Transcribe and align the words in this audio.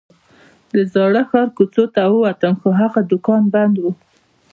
د 0.73 0.75
زاړه 0.93 1.21
ښار 1.29 1.47
کوڅو 1.57 1.83
ته 1.95 2.01
ووتلم 2.13 2.55
خو 2.61 2.69
هغه 2.81 2.99
دوکان 3.11 3.43
بند 3.53 3.75
و. 3.81 3.85